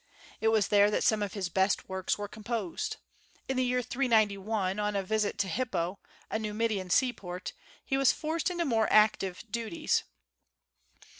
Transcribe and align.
It 0.39 0.47
was 0.47 0.69
there 0.69 0.89
that 0.89 1.03
some 1.03 1.21
of 1.21 1.33
his 1.33 1.49
best 1.49 1.87
works 1.87 2.17
were 2.17 2.27
composed. 2.27 2.97
In 3.47 3.55
the 3.55 3.63
year 3.63 3.83
391, 3.83 4.79
on 4.79 4.95
a 4.95 5.03
visit 5.03 5.37
to 5.37 5.47
Hippo, 5.47 5.99
a 6.31 6.39
Numidian 6.39 6.89
seaport, 6.89 7.53
he 7.85 7.97
was 7.97 8.11
forced 8.11 8.49
into 8.49 8.65
more 8.65 8.91
active 8.91 9.43
duties. 9.51 10.03